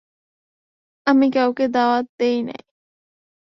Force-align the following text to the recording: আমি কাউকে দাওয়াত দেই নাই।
আমি 1.07 1.27
কাউকে 1.31 1.65
দাওয়াত 1.67 2.05
দেই 2.19 2.37
নাই। 2.43 2.61